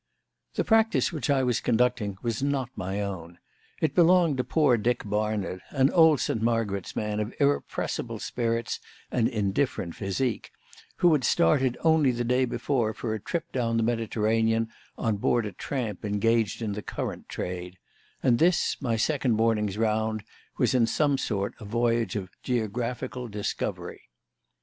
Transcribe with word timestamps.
The 0.55 0.63
practice 0.63 1.13
which 1.13 1.29
I 1.29 1.43
was 1.43 1.59
conducting 1.59 2.17
was 2.23 2.41
not 2.41 2.71
my 2.75 3.01
own. 3.01 3.37
It 3.81 3.93
belonged 3.93 4.37
to 4.37 4.43
poor 4.43 4.75
Dick 4.75 5.03
Barnard, 5.07 5.61
an 5.69 5.91
old 5.91 6.19
St. 6.19 6.41
Margaret's 6.41 6.95
man 6.95 7.19
of 7.19 7.35
irrepressible 7.39 8.17
spirits 8.17 8.79
and 9.11 9.27
indifferent 9.27 9.93
physique, 9.93 10.49
who 10.97 11.13
had 11.13 11.23
started 11.23 11.77
only 11.81 12.09
the 12.09 12.23
day 12.23 12.45
before 12.45 12.95
for 12.95 13.13
a 13.13 13.19
trip 13.19 13.51
down 13.51 13.77
the 13.77 13.83
Mediterranean 13.83 14.69
on 14.97 15.17
board 15.17 15.45
a 15.45 15.51
tramp 15.51 16.03
engaged 16.03 16.63
in 16.63 16.71
the 16.71 16.81
currant 16.81 17.29
trade; 17.29 17.77
and 18.23 18.39
this, 18.39 18.77
my 18.81 18.95
second 18.95 19.33
morning's 19.33 19.77
round, 19.77 20.23
was 20.57 20.73
in 20.73 20.87
some 20.87 21.15
sort 21.19 21.53
a 21.59 21.63
voyage 21.65 22.15
of 22.15 22.31
geographical 22.41 23.27
discovery. 23.27 24.01